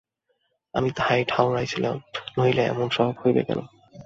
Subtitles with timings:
[0.73, 1.95] আমিও তাহাই ঠাওরাইয়াছিলাম,
[2.37, 3.59] নহিলে এমন স্বভাব হইবে কেন।